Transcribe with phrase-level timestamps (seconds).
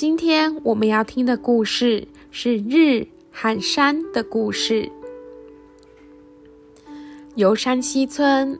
[0.00, 4.90] 今天我们要听的故事是日和山的故事。
[7.34, 8.58] 游山西村，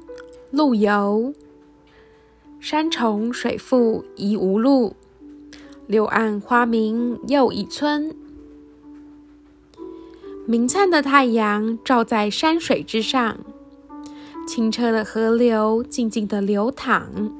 [0.50, 1.32] 陆游。
[2.60, 4.94] 山重水复疑无路，
[5.86, 8.14] 柳暗花明又一村。
[10.44, 13.38] 明灿的太阳照在山水之上，
[14.46, 17.32] 清澈的河流静静的流淌。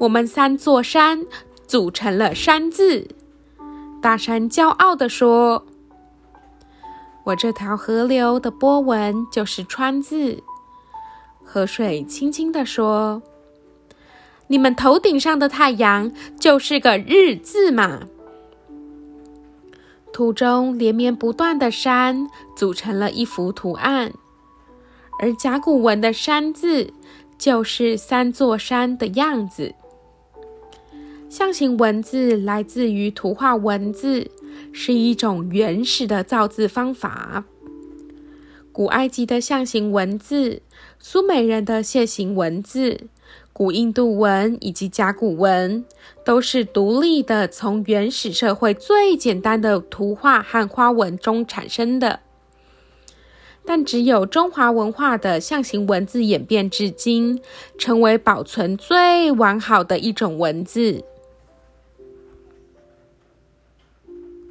[0.00, 1.24] 我们三座山。
[1.66, 3.08] 组成了“山”字，
[4.00, 5.66] 大山骄傲地说
[7.24, 10.42] ：“我这条河流的波纹就是‘川’字。”
[11.42, 13.22] 河水轻轻地说
[14.48, 18.00] ：“你们头顶上的太阳就是个‘日’字嘛。”
[20.12, 24.12] 图中连绵不断的山组成了一幅图案，
[25.18, 26.92] 而甲骨文的“山”字
[27.36, 29.74] 就是三座山的样子。
[31.36, 34.30] 象形文字来自于图画文字，
[34.70, 37.42] 是一种原始的造字方法。
[38.70, 40.62] 古埃及的象形文字、
[41.00, 43.08] 苏美人的楔形文字、
[43.52, 45.84] 古印度文以及甲骨文，
[46.24, 52.20] 都是独立的，从原始社会最简单的图画和花纹中产生的。
[53.64, 57.40] 但只有中华文化的象形文字演变至今，
[57.76, 61.02] 成为保存最完好的一种文字。